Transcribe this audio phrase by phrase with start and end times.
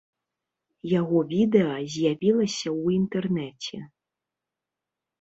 [0.99, 3.77] Яго відэа з'явілася ў інтэрнэце.